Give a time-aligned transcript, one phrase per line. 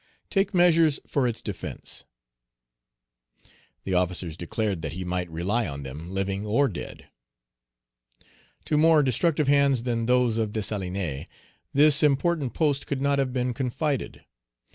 [0.31, 2.03] Take measures Page 191 for its defence."
[3.83, 7.09] The officers declared that he might rely on them, living or dead.
[8.65, 11.27] To more destructive hands than those of Dessalines,
[11.71, 14.25] this important post could not have been confided.